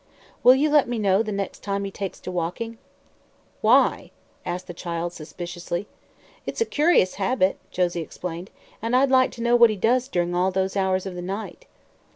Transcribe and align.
"Will 0.41 0.55
you 0.55 0.71
let 0.71 0.89
me 0.89 0.97
know, 0.97 1.21
the 1.21 1.31
next 1.31 1.59
time 1.59 1.83
he 1.83 1.91
takes 1.91 2.19
to 2.21 2.31
walking?" 2.31 2.79
"Why?" 3.61 4.09
asked 4.47 4.65
the 4.65 4.73
child, 4.73 5.13
suspiciously. 5.13 5.87
"It's 6.43 6.59
a 6.59 6.65
curious 6.65 7.13
habit," 7.21 7.59
Josie 7.69 8.01
explained, 8.01 8.49
"and 8.81 8.95
I'd 8.95 9.11
like 9.11 9.29
to 9.33 9.43
know 9.43 9.55
what 9.55 9.69
he 9.69 9.75
does 9.75 10.07
during 10.07 10.33
all 10.33 10.49
those 10.49 10.75
hours 10.75 11.05
of 11.05 11.13
the 11.13 11.21
night." 11.21 11.67